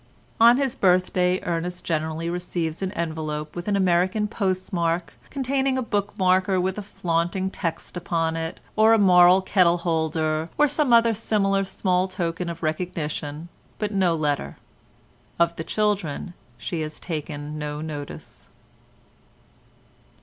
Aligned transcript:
On 0.39 0.57
his 0.57 0.73
birthday 0.73 1.39
Ernest 1.43 1.85
generally 1.85 2.27
receives 2.27 2.81
an 2.81 2.91
envelope 2.93 3.55
with 3.55 3.67
an 3.67 3.75
American 3.75 4.27
post 4.27 4.73
mark 4.73 5.13
containing 5.29 5.77
a 5.77 5.83
book 5.83 6.17
marker 6.17 6.59
with 6.59 6.79
a 6.79 6.81
flaunting 6.81 7.51
text 7.51 7.95
upon 7.95 8.35
it, 8.35 8.59
or 8.75 8.93
a 8.93 8.97
moral 8.97 9.43
kettle 9.43 9.77
holder, 9.77 10.49
or 10.57 10.67
some 10.67 10.91
other 10.91 11.13
similar 11.13 11.63
small 11.65 12.07
token 12.07 12.49
of 12.49 12.63
recognition, 12.63 13.47
but 13.77 13.91
no 13.91 14.15
letter. 14.15 14.57
Of 15.37 15.55
the 15.55 15.63
children 15.63 16.33
she 16.57 16.81
has 16.81 16.99
taken 16.99 17.59
no 17.59 17.79
notice. 17.79 18.49